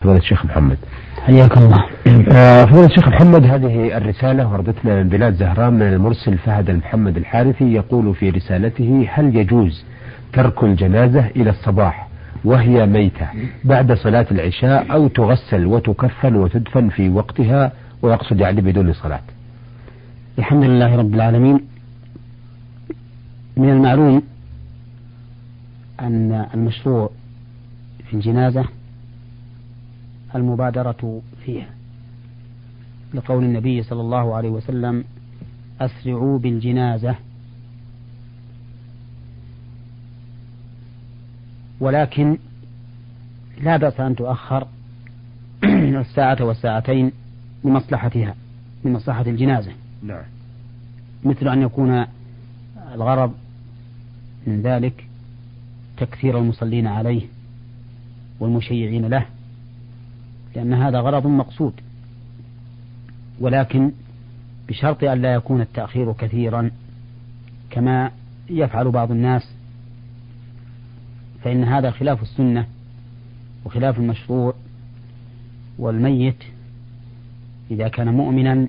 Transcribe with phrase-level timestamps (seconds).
[0.00, 0.78] فضيلة الشيخ محمد.
[1.22, 1.84] حياك الله.
[2.32, 7.72] آه، فضيلة الشيخ محمد هذه الرسالة وردتنا من بلاد زهران من المرسل فهد المحمد الحارثي
[7.72, 9.84] يقول في رسالته هل يجوز
[10.32, 12.08] ترك الجنازة إلى الصباح
[12.44, 13.26] وهي ميتة
[13.64, 17.72] بعد صلاة العشاء أو تغسل وتكفن وتدفن في وقتها
[18.02, 19.20] ويقصد يعني بدون صلاة؟
[20.38, 21.60] الحمد لله رب العالمين.
[23.56, 24.22] من المعلوم
[26.00, 27.10] أن المشروع
[28.08, 28.64] في الجنازة
[30.34, 31.68] المبادرة فيها.
[33.14, 35.04] لقول النبي صلى الله عليه وسلم
[35.80, 37.16] أسرعوا بالجنازة.
[41.80, 42.38] ولكن
[43.62, 44.66] لا بأس أن تؤخر
[46.00, 47.12] الساعة والساعتين
[47.64, 48.34] لمصلحتها
[48.84, 49.72] لمصلحة الجنازة.
[50.02, 50.22] نعم.
[51.24, 52.06] مثل أن يكون
[52.94, 53.34] الغرض
[54.46, 55.04] من ذلك
[55.96, 57.26] تكثير المصلين عليه
[58.40, 59.26] والمشيعين له.
[60.54, 61.72] لأن هذا غرض مقصود.
[63.40, 63.92] ولكن
[64.68, 66.70] بشرط أن لا يكون التأخير كثيرا
[67.70, 68.10] كما
[68.50, 69.52] يفعل بعض الناس
[71.44, 72.66] فإن هذا خلاف السنة
[73.64, 74.54] وخلاف المشروع
[75.78, 76.44] والميت
[77.70, 78.68] إذا كان مؤمنا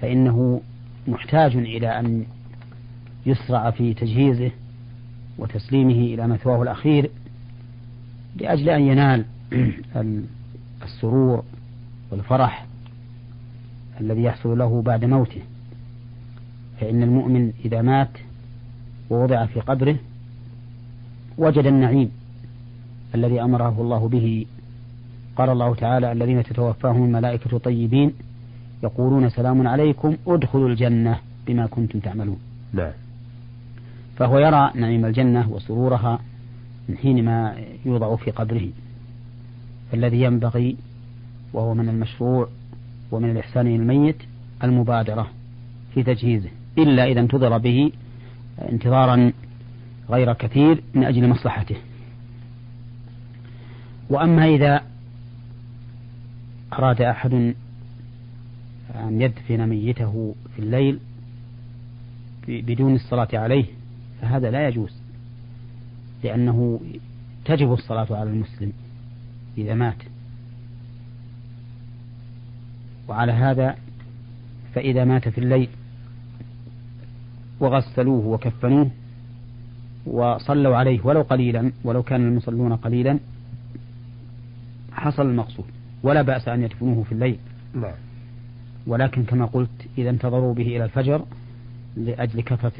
[0.00, 0.60] فإنه
[1.08, 2.24] محتاج إلى أن
[3.26, 4.50] يسرع في تجهيزه
[5.38, 7.10] وتسليمه إلى مثواه الأخير
[8.36, 9.24] لأجل أن ينال
[10.84, 11.44] السرور
[12.10, 12.66] والفرح
[14.00, 15.40] الذي يحصل له بعد موته.
[16.80, 18.10] فإن المؤمن إذا مات
[19.10, 19.96] ووضع في قبره
[21.38, 22.10] وجد النعيم
[23.14, 24.46] الذي أمره الله به.
[25.36, 28.12] قال الله تعالى الذين تتوفاهم الملائكة طيبين
[28.82, 32.38] يقولون سلام عليكم ادخلوا الجنة بما كنتم تعملون.
[32.72, 32.92] نعم
[34.16, 36.18] فهو يرى نعيم الجنة وسرورها
[36.88, 38.68] من حين ما يوضع في قبره.
[39.92, 40.76] فالذي ينبغي
[41.52, 42.48] وهو من المشروع
[43.10, 44.16] ومن الإحسان للميت
[44.64, 45.30] المبادرة
[45.94, 46.48] في تجهيزه
[46.78, 47.92] إلا إذا انتظر به
[48.58, 49.32] انتظارا
[50.10, 51.76] غير كثير من أجل مصلحته.
[54.10, 54.82] وأما إذا
[56.72, 57.54] أراد أحد
[58.94, 60.98] أن يدفن ميته في الليل
[62.48, 63.64] بدون الصلاة عليه
[64.22, 64.92] فهذا لا يجوز
[66.24, 66.80] لأنه
[67.44, 68.72] تجب الصلاة على المسلم.
[69.58, 69.96] إذا مات.
[73.08, 73.76] وعلى هذا
[74.74, 75.68] فإذا مات في الليل
[77.60, 78.90] وغسلوه وكفنوه
[80.06, 83.18] وصلوا عليه ولو قليلا ولو كان المصلون قليلا
[84.92, 85.66] حصل المقصود.
[86.02, 87.38] ولا بأس أن يدفنوه في الليل.
[87.74, 87.94] نعم.
[88.86, 91.24] ولكن كما قلت إذا انتظروا به إلى الفجر
[91.96, 92.72] لأجل كثرة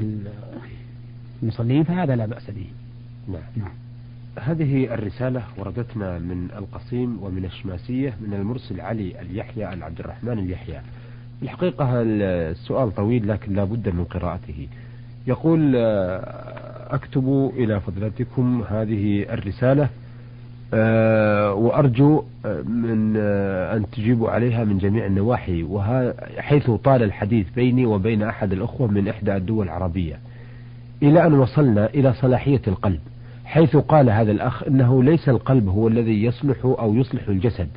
[1.43, 2.67] المصلين فهذا لا بأس به.
[3.55, 3.82] نعم.
[4.39, 10.81] هذه الرسالة وردتنا من القصيم ومن الشماسية من المرسل علي اليحيى العبد الرحمن اليحيى.
[11.41, 14.67] الحقيقة السؤال طويل لكن لا بد من قراءته.
[15.27, 15.75] يقول
[16.89, 19.89] أكتب إلى فضلتكم هذه الرسالة
[21.53, 22.23] وأرجو
[22.65, 25.67] من أن تجيبوا عليها من جميع النواحي
[26.37, 30.19] حيث طال الحديث بيني وبين أحد الأخوة من إحدى الدول العربية.
[31.03, 32.99] إلى أن وصلنا إلى صلاحية القلب.
[33.53, 37.67] حيث قال هذا الأخ أنه ليس القلب هو الذي يصلح أو يصلح الجسد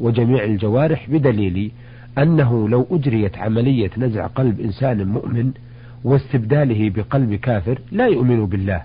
[0.00, 1.70] وجميع الجوارح بدليل
[2.18, 5.50] أنه لو أجريت عملية نزع قلب إنسان مؤمن
[6.04, 8.82] واستبداله بقلب كافر لا يؤمن بالله.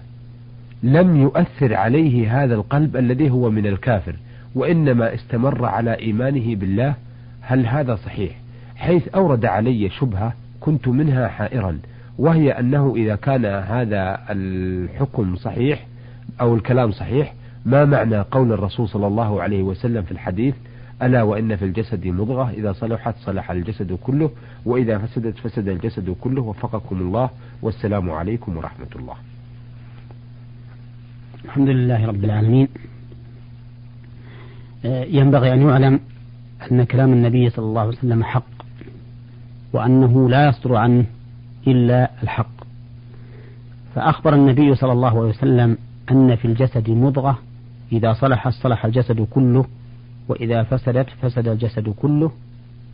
[0.84, 4.16] لم يؤثر عليه هذا القلب الذي هو من الكافر
[4.56, 6.96] وإنما استمر على إيمانه بالله.
[7.42, 8.32] هل هذا صحيح؟
[8.76, 11.80] حيث أورد علي شبهة كنت منها حائرا
[12.18, 15.91] وهي أنه إذا كان هذا الحكم صحيح
[16.42, 17.34] أو الكلام صحيح
[17.66, 20.56] ما معنى قول الرسول صلى الله عليه وسلم في الحديث
[21.02, 24.32] ألا وإن في الجسد مضغة إذا صلحت صلح الجسد كله
[24.66, 27.30] وإذا فسدت فسد الجسد كله وفقكم الله
[27.62, 29.16] والسلام عليكم ورحمة الله.
[31.46, 32.68] الحمد لله رب العالمين.
[34.86, 36.00] آه، ينبغي أن يعلم
[36.72, 38.44] أن كلام النبي صلى الله عليه وسلم حق
[39.74, 41.06] وأنه لا يصدر عنه
[41.68, 42.52] إلا الحق.
[43.96, 45.78] فأخبر النبي صلى الله عليه وسلم
[46.12, 47.40] أن في الجسد مضغة
[47.92, 49.66] إذا صلحت صلح الجسد كله
[50.28, 52.32] وإذا فسدت فسد الجسد كله.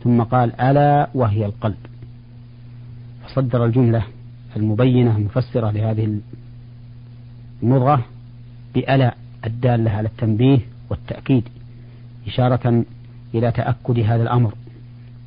[0.04, 1.76] ثم قال ألا وهي القلب.
[3.24, 4.02] فصدر الجملة
[4.56, 6.18] المبينة المفسرة لهذه
[7.62, 8.04] المضغة
[8.74, 9.14] بألا
[9.46, 10.58] الدالة على التنبيه
[10.90, 11.48] والتأكيد
[12.26, 12.84] إشارة
[13.34, 14.54] إلى تأكد هذا الأمر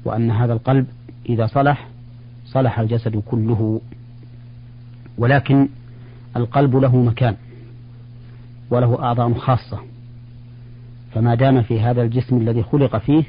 [0.06, 0.88] وأن هذا القلب
[1.30, 1.88] إذا صلح
[2.46, 3.82] صلح الجسد كله.
[5.18, 5.70] ولكن
[6.36, 7.36] القلب له مكان.
[8.72, 9.80] وله أعضاء خاصة.
[11.14, 13.24] فما دام في هذا الجسم الذي خلق فيه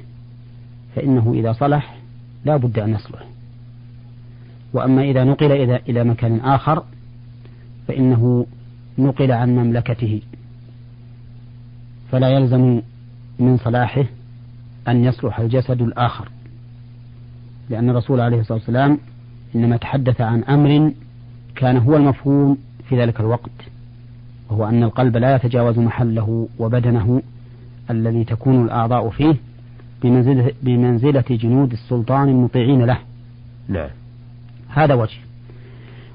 [0.96, 1.96] فإنه إذا صلح
[2.44, 3.26] لا بد أن يصلح.
[4.72, 6.84] وأما إذا نقل إلى إلى مكان آخر
[7.88, 8.46] فإنه
[8.98, 10.22] نقل عن مملكته.
[12.10, 12.80] فلا يلزم
[13.38, 14.04] من صلاحه
[14.88, 16.28] أن يصلح الجسد الآخر.
[17.70, 18.98] لأن الرسول عليه الصلاة والسلام
[19.54, 20.92] إنما تحدث عن أمر
[21.56, 23.50] كان هو المفهوم في ذلك الوقت.
[24.52, 27.22] وهو أن القلب لا يتجاوز محله وبدنه
[27.90, 29.34] الذي تكون الأعضاء فيه
[30.02, 32.98] بمنزلة, بمنزلة جنود السلطان المطيعين له.
[33.68, 33.88] نعم.
[34.68, 35.18] هذا وجه.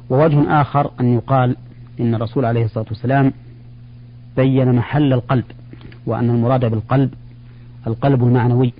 [0.09, 1.55] ووجه آخر أن يقال
[1.99, 3.33] إن الرسول عليه الصلاة والسلام
[4.35, 5.45] بين محل القلب
[6.05, 7.13] وأن المراد بالقلب
[7.87, 8.73] القلب المعنوي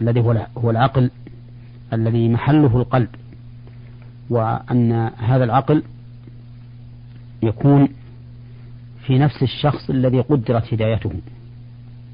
[0.00, 0.20] الذي
[0.56, 1.10] هو العقل
[1.92, 3.08] الذي محله القلب
[4.30, 5.82] وأن هذا العقل
[7.42, 7.88] يكون
[9.06, 11.12] في نفس الشخص الذي قدرت هدايته.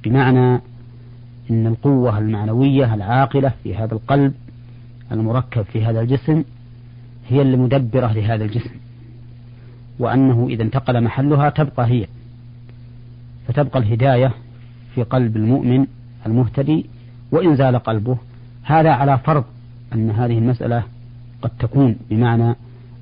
[0.05, 0.61] بمعنى
[1.51, 4.35] أن القوة المعنوية العاقلة في هذا القلب
[5.13, 6.45] المركب في هذا الجسم
[7.29, 8.75] هي المدبرة لهذا الجسم.
[9.99, 12.07] وأنه إذا انتقل محلها تبقى هي
[13.49, 14.35] فتبقى الهداية
[14.95, 15.87] في قلب المؤمن
[16.27, 16.87] المهتدي
[17.33, 18.17] وإن زال قلبه.
[18.63, 19.45] هذا على فرض
[19.95, 20.83] أن هذه المسألة
[21.43, 22.57] قد تكون بمعنى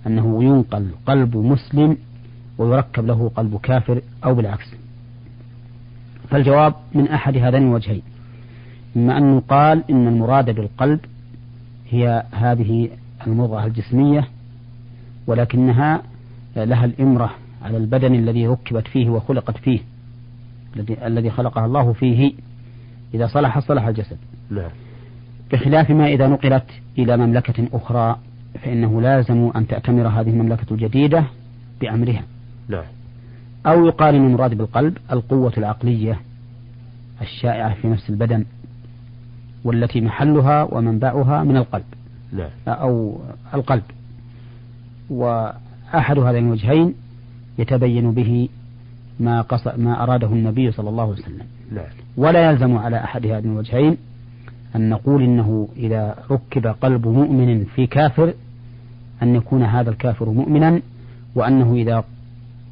[0.07, 1.97] أنه ينقل قلب مسلم
[2.61, 4.75] ويركب له قلب كافر أو بالعكس.
[6.31, 8.03] فالجواب من أحد هذين الوجهين.
[8.97, 11.01] إما أن يقال إن المراد بالقلب
[11.91, 12.89] هي هذه
[13.27, 14.29] المضغة الجسمية
[15.27, 16.03] ولكنها
[16.57, 17.31] لها الإمرة
[17.63, 19.81] على البدن الذي ركبت فيه وخلقت فيه
[20.77, 22.33] الذي الذي خلقها الله فيه
[23.15, 24.17] إذا صلح صلح الجسد.
[24.51, 24.71] نعم.
[25.53, 26.67] بخلاف ما إذا نقلت
[26.99, 28.19] إلى مملكة أخرى
[28.63, 31.25] فإنه لازم أن تأتمر هذه المملكة الجديدة
[31.81, 32.23] بأمرها.
[32.71, 32.85] نعم.
[33.67, 36.21] أو يقال إن المراد بالقلب القوة العقلية
[37.21, 38.45] الشائعة في نفس البدن
[39.65, 41.85] والتي محلها ومنبعها من القلب.
[42.33, 42.51] نعم.
[42.69, 43.21] أو
[43.55, 43.83] القلب.
[45.11, 46.95] وأحد هذين الوجهين
[47.59, 48.49] يتبين به
[49.21, 51.47] ما قص ما أراده النبي صلى الله عليه وسلم.
[51.73, 51.85] نعم.
[52.17, 53.97] ولا يلزم على أحد هذين الوجهين
[54.77, 58.35] أن نقول إنه إذا ركب قلب مؤمن في كافر
[59.23, 60.81] أن يكون هذا الكافر مؤمنا
[61.35, 62.05] وأنه إذا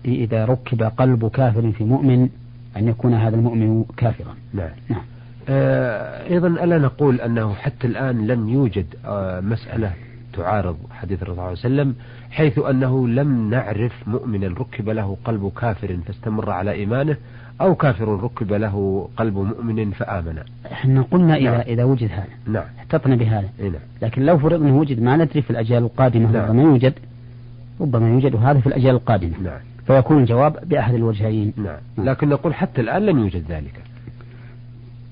[0.05, 2.29] إذا ركب قلب كافر في مؤمن
[2.77, 4.35] أن يكون هذا المؤمن كافرا.
[4.55, 4.71] نعم.
[4.89, 5.03] نعم.
[5.49, 9.93] آه، أيضا ألا نقول أنه حتى الآن لم يوجد آه، مسألة
[10.33, 11.95] تعارض حديث الرسول صلى الله عليه وسلم
[12.31, 17.17] حيث أنه لم نعرف مؤمنا ركب له قلب كافر فاستمر على إيمانه
[17.61, 20.39] أو كافر ركب له قلب مؤمن فآمن.
[20.73, 21.61] إحنا قلنا إذا نعم.
[21.61, 22.27] إذا وجد هذا.
[22.47, 22.65] نعم.
[22.79, 23.49] احتطنا بهذا.
[23.61, 23.73] نعم.
[24.03, 26.49] لكن لو فرض أنه وجد ما ندري في الأجيال القادمة نعم.
[26.49, 26.95] ربما يوجد
[27.81, 29.41] ربما يوجد هذا في الأجيال القادمة.
[29.43, 29.61] نعم.
[29.89, 31.53] فيكون الجواب بأحد الوجهين.
[31.57, 32.09] نعم.
[32.09, 33.81] لكن نقول حتى الآن لم يوجد ذلك.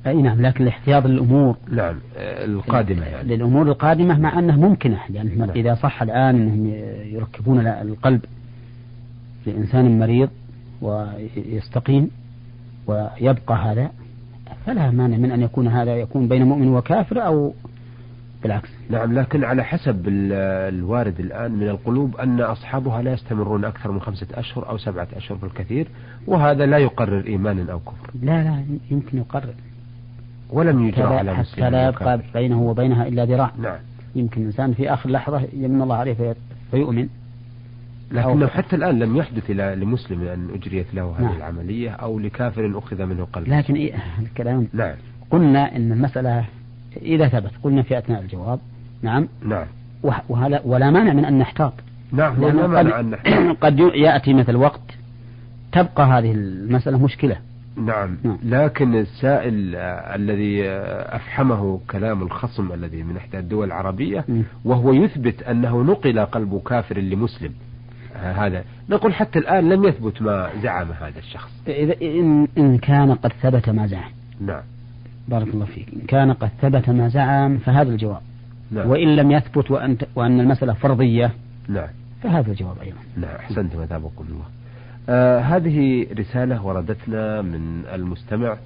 [0.07, 3.37] أي نعم لكن الاحتياط للأمور نعم القادمة يعني.
[3.37, 5.51] للأمور القادمة مع أنه ممكنة يعني نعم.
[5.51, 6.67] إذا صح الآن أنهم
[7.05, 8.25] يركبون القلب
[9.47, 10.29] لإنسان مريض
[10.83, 12.11] ويستقيم
[12.87, 13.91] ويبقى هذا
[14.67, 17.55] فلا مانع من أن يكون هذا يكون بين مؤمن وكافر أو
[18.47, 18.69] بالعكس.
[18.91, 20.33] نعم لكن على حسب ال-
[20.75, 25.39] الوارد الآن من القلوب أن أصحابها لا يستمرون أكثر من خمسة أشهر أو سبعة أشهر
[25.39, 25.87] بالكثير
[26.27, 29.55] وهذا لا يقرر إيمانا أو كفر لا لا يمكن يقرر.
[30.51, 32.21] ولم يجرى على حتى لا يبقى.
[32.35, 33.51] بينه وبينها إلا ذراع.
[33.63, 33.79] نعم.
[34.15, 36.35] يمكن الإنسان في آخر لحظة يمن الله عليه في-
[36.71, 37.09] فيؤمن.
[38.13, 41.37] لكنه حتى الآن لم يحدث إلى لمسلم أن أجريت له هذه نعم.
[41.37, 44.69] العملية أو لكافر أخذ منه قلب لكن إيه الكلام.
[44.73, 44.95] نعم.
[45.31, 46.45] قلنا إن المسألة
[47.03, 47.51] إذا ثبت.
[47.63, 48.59] قلنا في أثناء الجواب.
[49.03, 49.29] نعم.
[49.45, 49.67] نعم.
[50.03, 51.73] وه- وهلا ولا مانع من أن نحتاط.
[52.13, 53.15] نعم ولا مانع أن
[53.63, 54.81] قد, قد يأتي مثل وقت
[55.73, 57.37] تبقى هذه المسألة مشكلة.
[57.77, 58.17] نعم.
[58.25, 58.39] نعم.
[58.45, 64.43] لكن السائل آه، الذي آه، أفحمه كلام الخصم الذي من إحدى الدول العربية مم.
[64.65, 67.53] وهو يثبت أنه نقل قلب كافر لمسلم.
[68.17, 71.51] آه، هذا نقول حتى الآن لم يثبت ما زعم هذا الشخص.
[71.69, 74.11] إذا إن, إن كان قد ثبت ما زعم.
[74.41, 74.63] نعم.
[75.29, 75.89] بارك الله فيك.
[75.95, 78.21] إن كان قد ثبت ما زعم فهذا الجواب.
[78.71, 78.91] نعم.
[78.91, 81.31] وإن لم يثبت وأن, وأن المسألة فرضية
[81.69, 81.89] نعم.
[82.23, 82.99] فهذا الجواب أيضا.
[83.17, 83.37] نعم.
[83.37, 84.45] أحسنتم أثابكم الله.
[85.09, 88.57] آه هذه رسالة وردتنا من المستمع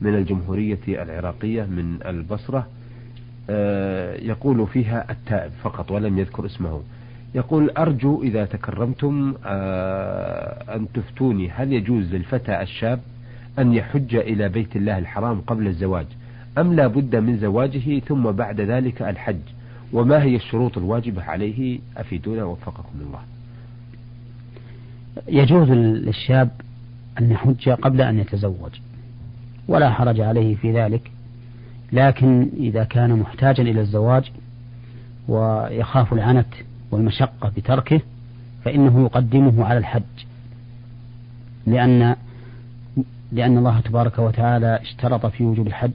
[0.00, 2.66] من الجمهورية العراقية من البصرة.
[3.50, 6.80] آه يقول فيها التائب فقط ولم يذكر اسمه.
[7.34, 13.00] يقول أرجو إذا تكرمتم آه أن تفتوني هل يجوز للفتى الشاب
[13.58, 16.06] أن يحج إلى بيت الله الحرام قبل الزواج
[16.58, 19.40] أم لا بد من زواجه ثم بعد ذلك الحج؟
[19.92, 23.20] وما هي الشروط الواجبة عليه؟ أفيدونا وفقكم الله
[25.28, 26.50] يجوز للشاب
[27.18, 28.70] أن يحج قبل أن يتزوج
[29.68, 31.10] ولا حرج عليه في ذلك
[31.92, 34.30] لكن إذا كان محتاجا إلى الزواج
[35.28, 36.46] ويخاف العنت
[36.90, 38.00] والمشقة بتركه
[38.64, 40.02] فإنه يقدمه على الحج
[41.66, 42.16] لأن
[43.32, 45.90] لأن الله تبارك وتعالى اشترط في وجوب الحج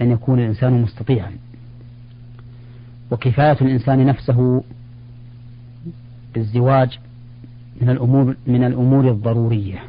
[0.00, 1.32] أن يكون الإنسان مستطيعا.
[3.10, 4.64] وكفاية الإنسان نفسه
[6.34, 6.98] بالزواج
[7.80, 9.82] من الأمور من الأمور الضرورية.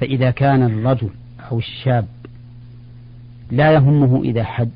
[0.00, 1.10] فإذا كان الرجل
[1.50, 2.06] أو الشاب
[3.50, 4.68] لا يهمه إذا حج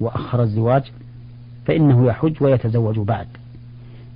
[0.00, 0.82] وأخر الزواج
[1.66, 3.26] فإنه يحج ويتزوج بعد.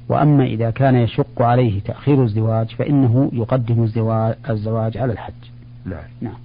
[0.09, 5.33] وأما إذا كان يشق عليه تأخير الزواج فإنه يقدم الزواج, الزواج على الحج.
[5.85, 6.37] نعم, نعم.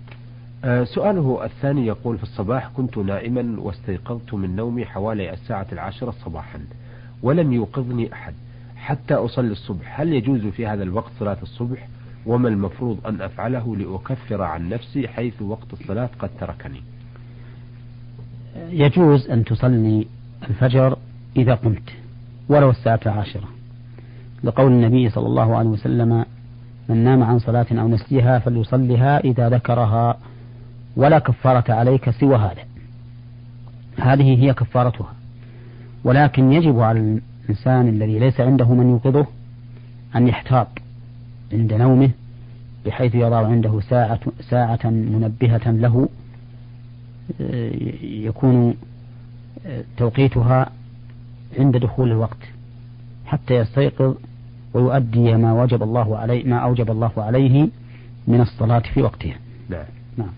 [0.66, 6.60] آه سؤاله الثاني يقول في الصباح كنت نائما واستيقظت من نومي حوالي الساعة العاشرة صباحا
[7.24, 8.34] ولم يوقظني أحد
[8.78, 10.00] حتى أصلي الصبح.
[10.00, 11.88] هل يجوز في هذا الوقت صلاة الصبح؟
[12.26, 16.82] وما المفروض أن أفعله لأكفر عن نفسي حيث وقت الصلاة قد تركني؟
[18.70, 20.08] يجوز أن تصلي
[20.50, 20.98] الفجر
[21.38, 21.99] إذا قمت.
[22.50, 23.48] ولو الساعة العاشرة
[24.44, 26.26] لقول النبي صلى الله عليه وسلم
[26.90, 30.18] من نام عن صلاة أو نسيها فليصلها إذا ذكرها
[30.96, 32.64] ولا كفارة عليك سوى هذا.
[33.98, 35.14] هذه هي كفارتها.
[36.04, 39.28] ولكن يجب على الإنسان الذي ليس عنده من يوقظه
[40.16, 40.68] أن يحتاط
[41.54, 42.10] عند نومه
[42.86, 46.10] بحيث يضع عنده ساعة, ساعة منبهة له
[47.42, 48.76] آه، يكون
[49.66, 50.72] آه، توقيتها
[51.58, 52.38] عند دخول الوقت
[53.26, 54.16] حتى يستيقظ
[54.74, 57.68] ويؤدي ما وجب الله عليه ما أوجب الله عليه
[58.28, 59.36] من الصلاة في وقتها.
[59.70, 59.86] نعم.
[60.18, 60.30] نعم.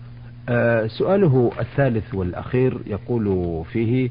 [0.48, 4.10] آه سؤاله الثالث والأخير يقول فيه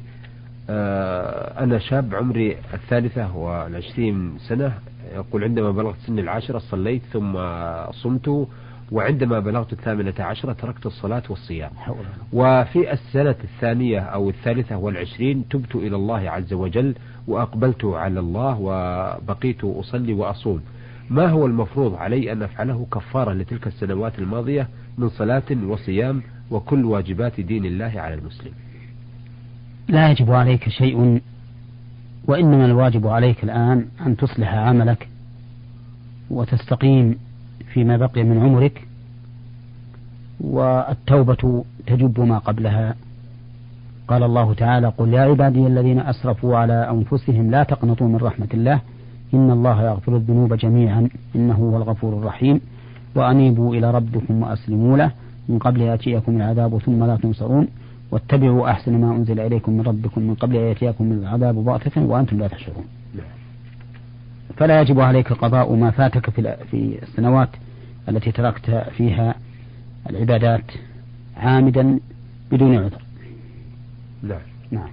[0.70, 4.72] آه أنا شاب عمري الثالثة والعشرين سنة
[5.14, 7.32] يقول عندما بلغت سن العاشرة صليت ثم
[7.90, 8.48] صمت
[8.92, 11.70] وعندما بلغت الثامنة عشرة تركت الصلاة والصيام.
[12.32, 16.94] وفي السنة الثانية أو الثالثة والعشرين تبت إلى الله عز وجل
[17.26, 20.60] وأقبلت على الله وبقيت أصلي وأصوم.
[21.10, 24.68] ما هو المفروض علي أن أفعله كفارة لتلك السنوات الماضية
[24.98, 28.52] من صلاة وصيام وكل واجبات دين الله على المسلم؟
[29.88, 31.20] لا يجب عليك شيء
[32.26, 35.08] وإنما الواجب عليك الآن أن تصلح عملك
[36.30, 37.18] وتستقيم
[37.72, 38.86] فيما بقي من عمرك
[40.40, 42.94] والتوبة تجب ما قبلها.
[44.08, 48.80] قال الله تعالى قل يا عبادي الذين أسرفوا على أنفسهم لا تقنطوا من رحمة الله
[49.34, 52.60] إن الله يغفر الذنوب جميعا إنه هو الغفور الرحيم.
[53.14, 55.10] وأنيبوا إلى ربكم وأسلموا له
[55.48, 57.68] من قبل يأتيكم العذاب ثم لا تنصرون.
[58.10, 62.48] واتبعوا أحسن ما أنزل إليكم من ربكم من قبل أن يأتيكم العذاب بغتة وأنتم لا
[62.48, 62.84] تشعرون
[64.56, 67.48] فلا يجب عليك قضاء ما فاتك في في السنوات
[68.08, 69.34] التي تركت فيها
[70.10, 70.64] العبادات
[71.36, 72.00] عامدا
[72.52, 73.02] بدون عذر.
[74.22, 74.40] نعم.
[74.70, 74.88] نعم.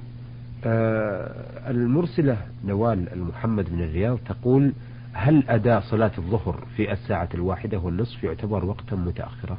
[0.66, 4.74] آه المرسلة نوال المحمد من الرياض تقول
[5.13, 9.58] هل أداء صلاة الظهر في الساعة الواحدة والنصف يعتبر وقتا متأخرا؟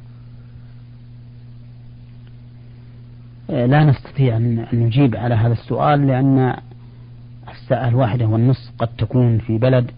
[3.50, 6.57] آه لا نستطيع أن نجيب على هذا السؤال لأن
[7.71, 9.91] الساعة الواحدة والنصف قد تكون في بلد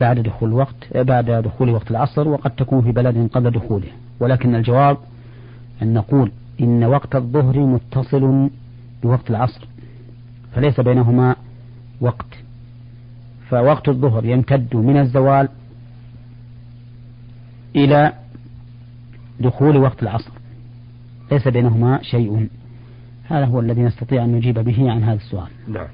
[0.00, 3.88] بعد دخول الوقت بعد دخول وقت العصر وقد تكون في بلد قبل دخوله.
[4.20, 4.96] ولكن الجواب
[5.82, 8.50] أن نقول إن وقت الظهر متصل
[9.02, 9.68] بوقت العصر
[10.54, 11.36] فليس بينهما
[12.00, 12.26] وقت.
[13.48, 15.48] فوقت الظهر يمتد من الزوال
[17.76, 18.12] إلى
[19.40, 20.30] دخول وقت العصر
[21.32, 22.48] ليس بينهما شيء.
[23.24, 25.48] هذا هو الذي نستطيع أن نجيب به عن هذا السؤال.
[25.68, 25.88] نعم.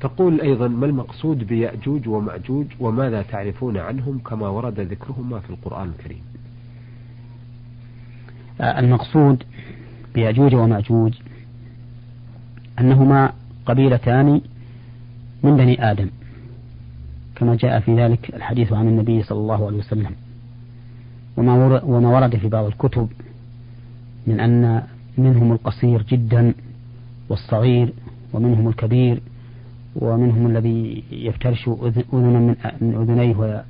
[0.00, 6.20] تقول أيضا ما المقصود بيأجوج ومأجوج وماذا تعرفون عنهم كما ورد ذكرهما في القرآن الكريم؟
[8.60, 9.42] المقصود
[10.14, 11.14] بيأجوج ومأجوج
[12.80, 13.32] أنهما
[13.66, 14.40] قبيلتان
[15.42, 16.10] من بني آدم
[17.36, 20.14] كما جاء في ذلك الحديث عن النبي صلى الله عليه وسلم.
[21.36, 23.08] وما ورد في بعض الكتب
[24.26, 24.82] من أن
[25.18, 26.54] منهم القصير جدا
[27.28, 27.92] والصغير
[28.32, 29.20] ومنهم الكبير
[29.96, 33.62] ومنهم الذي يفترش أذنا من أذنيه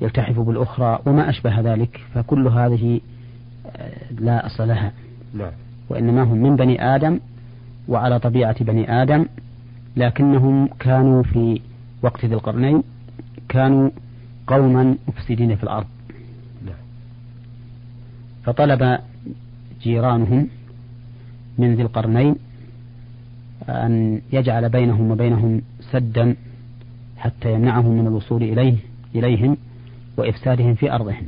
[0.00, 3.00] ويلتحف بالأخرى وما أشبه ذلك فكل هذه
[3.76, 4.92] آه، لا أصل لها
[5.34, 5.44] لا.
[5.44, 5.52] نعم.
[5.88, 7.20] وإنما هم من بني آدم
[7.88, 9.26] وعلى طبيعة بني آدم
[9.96, 11.60] لكنهم كانوا في
[12.02, 12.82] وقت ذي القرنين
[13.48, 13.90] كانوا
[14.46, 15.86] قوما مفسدين في الأرض
[16.66, 16.70] لا.
[16.72, 16.80] نعم.
[18.44, 18.98] فطلب
[19.82, 20.48] جيرانهم
[21.58, 22.36] من ذي القرنين
[23.68, 26.36] أن يجعل بينهم وبينهم سدا
[27.16, 28.76] حتى يمنعهم من الوصول إليه
[29.14, 29.56] إليهم
[30.16, 31.26] وإفسادهم في أرضهم.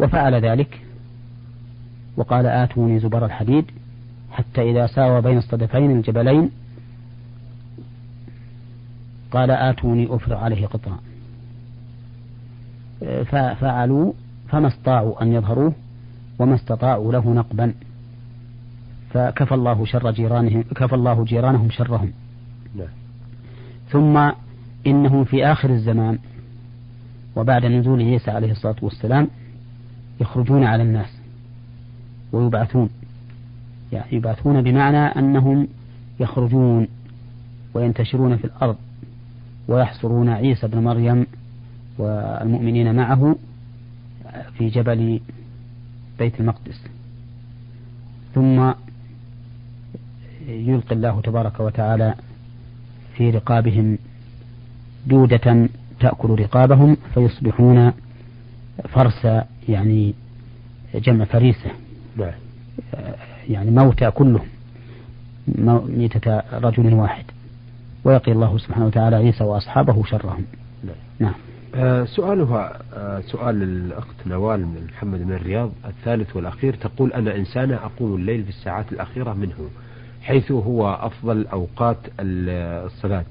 [0.00, 0.80] وفعل ذلك
[2.16, 3.64] وقال آتوني زبر الحديد
[4.30, 6.50] حتى إذا ساوى بين الصدفين الجبلين
[9.30, 10.98] قال آتوني أفرغ عليه قطرا
[13.24, 14.12] ففعلوا
[14.48, 15.72] فما استطاعوا أن يظهروه
[16.38, 17.74] وما استطاعوا له نقبا
[19.10, 22.12] فكفى الله شر جيرانهم كفى الله جيرانهم شرهم
[22.76, 22.84] لا.
[22.84, 22.88] نعم.
[23.90, 24.32] ثم
[24.86, 26.18] إنهم في آخر الزمان
[27.36, 29.28] وبعد نزول عيسى عليه الصلاة والسلام
[30.20, 31.18] يخرجون على الناس
[32.32, 32.90] ويبعثون
[33.92, 35.68] يعني يبعثون بمعنى أنهم
[36.20, 36.88] يخرجون
[37.74, 38.76] وينتشرون في الأرض
[39.68, 41.26] ويحصرون عيسى بن مريم
[41.98, 43.36] والمؤمنين معه
[44.58, 45.20] في جبل
[46.18, 46.80] بيت المقدس
[48.34, 48.72] ثم
[50.88, 52.14] يلقي الله تبارك وتعالى
[53.16, 53.98] في رقابهم
[55.06, 55.68] دودة
[56.00, 57.92] تأكل رقابهم فيصبحون
[58.88, 59.26] فرس
[59.68, 60.14] يعني
[60.94, 61.70] جمع فريسة.
[62.16, 62.32] نعم.
[63.48, 64.46] يعني موتى كلهم.
[65.88, 67.24] ميتة رجل واحد.
[68.04, 70.44] ويقي الله سبحانه وتعالى عيسى وأصحابه شرهم.
[70.84, 71.34] نعم, نعم.
[71.74, 77.74] آه سؤالها آه سؤال الأخت نوال من محمد من الرياض الثالث والأخير تقول أنا إنسانة
[77.74, 79.54] أقوم الليل في الساعات الأخيرة منه.
[80.22, 83.24] حيث هو أفضل أوقات الصلاة.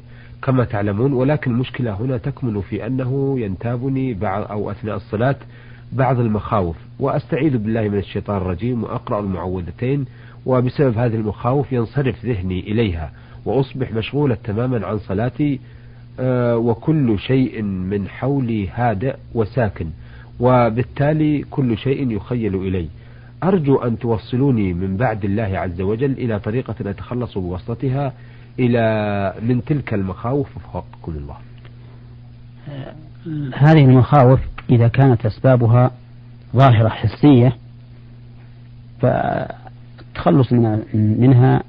[0.43, 5.35] كما تعلمون ولكن المشكلة هنا تكمن في أنه ينتابني بعض أو أثناء الصلاة
[5.91, 6.75] بعض المخاوف.
[6.99, 10.05] وأستعيذ بالله من الشيطان الرجيم وأقرأ المعوذتين
[10.45, 13.11] وبسبب هذه المخاوف ينصرف ذهني إليها
[13.45, 15.59] وأصبح مشغولا تماما عن صلاتي
[16.19, 19.87] آه، وكل شيء من حولي هادئ وساكن
[20.39, 22.87] وبالتالي كل شيء يخيل إلي.
[23.43, 28.13] أرجو أن توصلوني من بعد الله عز وجل إلى طريقة أتخلص بواسطتها
[28.59, 31.35] إلى من تلك المخاوف وفقكم الله.
[33.53, 34.39] هذه المخاوف
[34.69, 35.91] إذا كانت أسبابها
[36.55, 37.57] ظاهرة حسية
[39.01, 40.53] فالتخلص
[40.93, 41.63] منها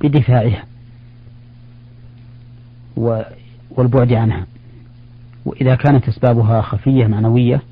[0.00, 0.64] بدفاعها
[3.76, 4.46] والبعد عنها.
[5.44, 7.62] وإذا كانت أسبابها خفية معنوية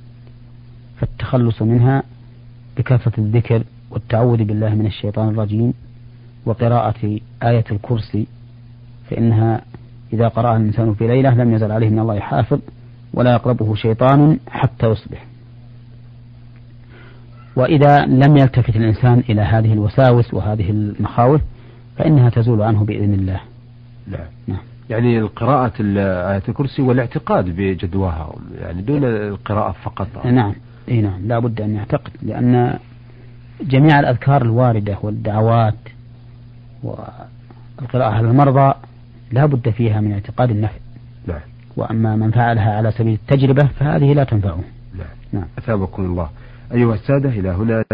[1.00, 2.02] فالتخلص منها
[2.76, 5.74] بكثرة الذكر والتعوذ بالله من الشيطان الرجيم
[6.46, 8.26] وقراءة آية الكرسي
[9.10, 9.60] فإنها
[10.12, 12.60] إذا قرأها الإنسان في ليلة لم يزل عليه من الله حافظ
[13.14, 15.24] ولا يقربه شيطان حتى يصبح.
[17.56, 21.40] وإذا لم يلتفت الإنسان إلى هذه الوساوس وهذه المخاوف
[21.96, 23.40] فإنها تزول عنه بإذن الله.
[24.06, 24.60] نعم, نعم.
[24.90, 30.26] يعني القراءة آية الكرسي والاعتقاد بجدواها يعني دون القراءة فقط.
[30.26, 30.54] نعم.
[30.88, 32.78] إي نعم لا بد أن يعتقد لأن
[33.60, 35.74] جميع الأذكار الواردة والدعوات
[36.82, 38.74] والقراءة على المرضى
[39.32, 40.78] لا بد فيها من اعتقاد النفع.
[41.26, 41.40] نعم.
[41.76, 44.60] وأما من فعلها على سبيل التجربة فهذه لا تنفعه.
[44.98, 45.06] نعم.
[45.32, 45.46] نعم.
[45.58, 46.30] أثابكم الله.
[46.72, 47.84] أيها السادة إلى هنا